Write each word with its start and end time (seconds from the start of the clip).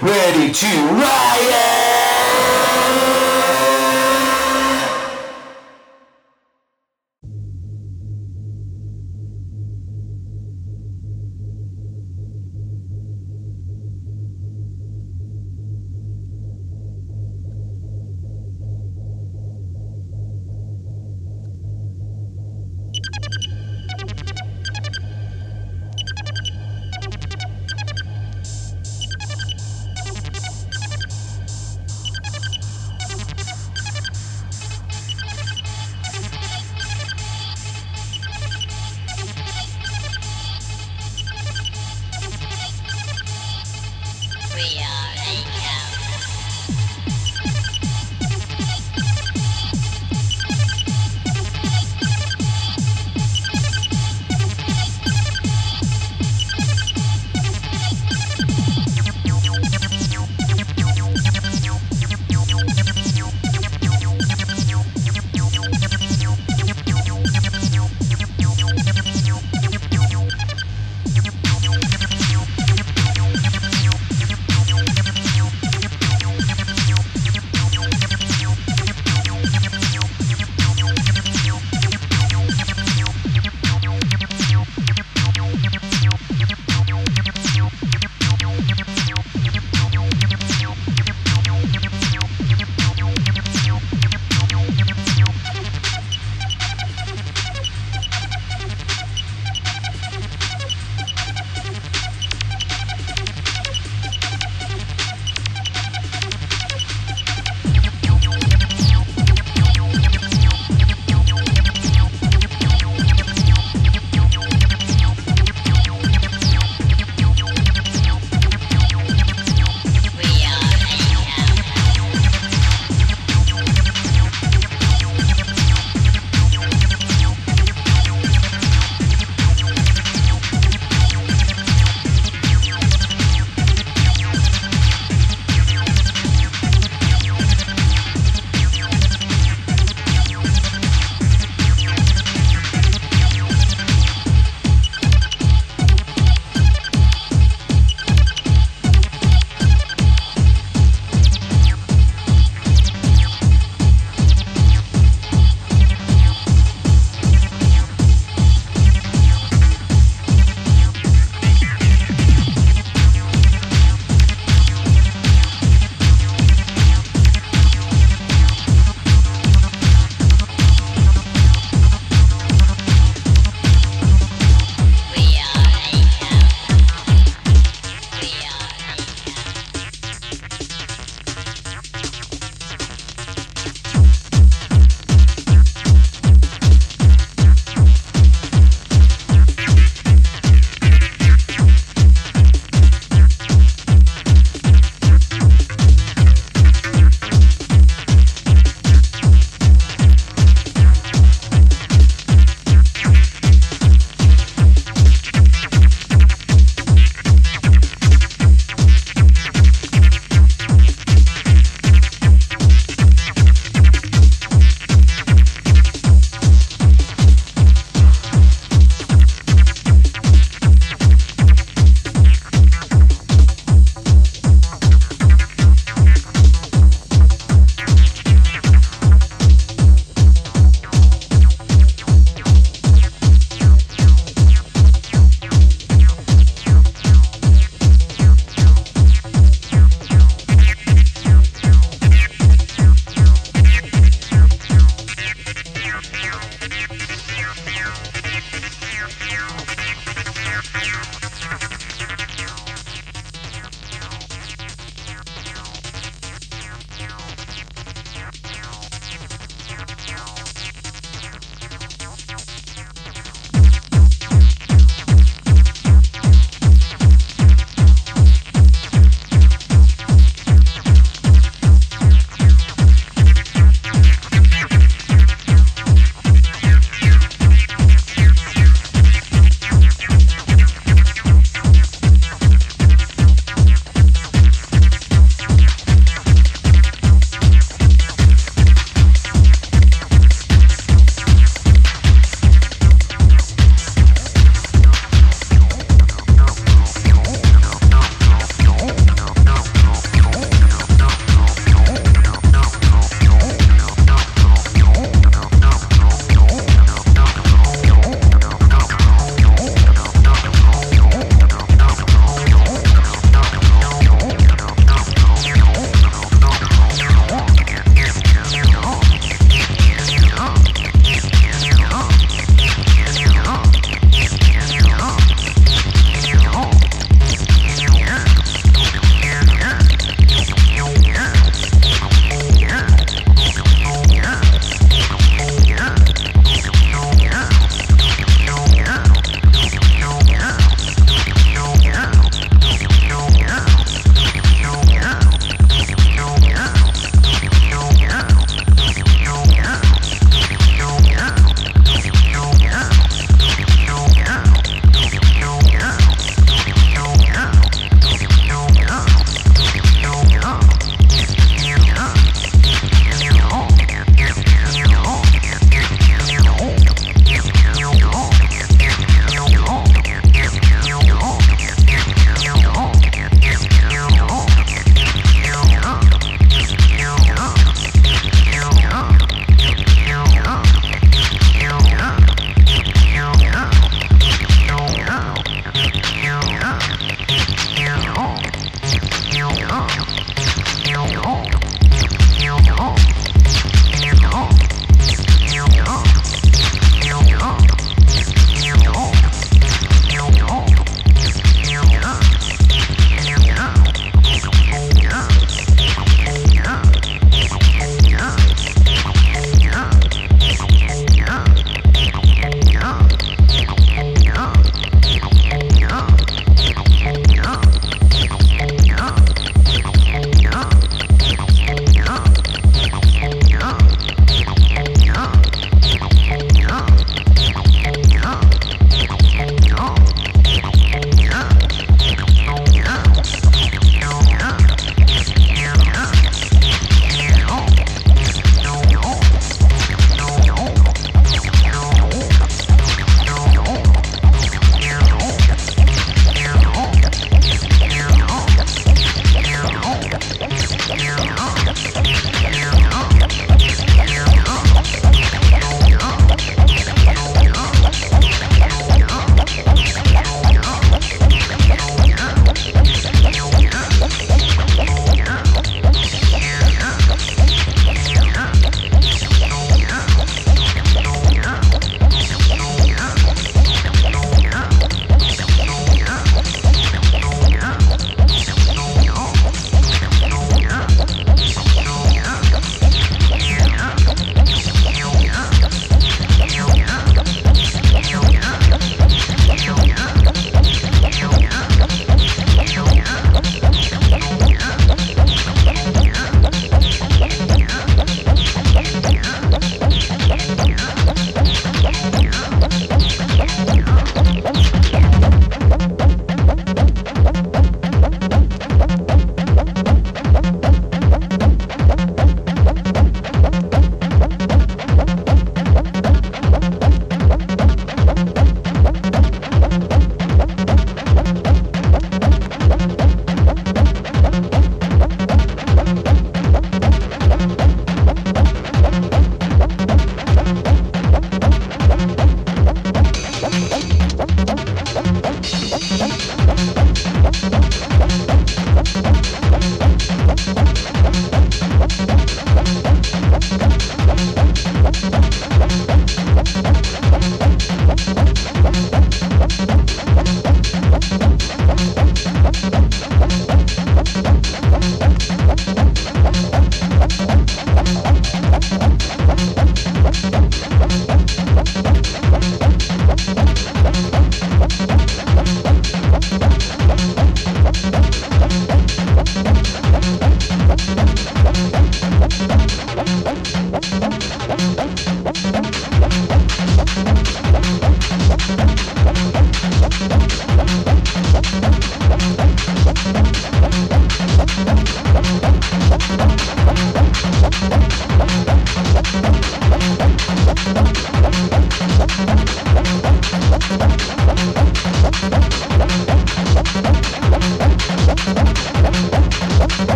ready 0.00 0.52
to 0.52 0.66
riot! 0.66 1.67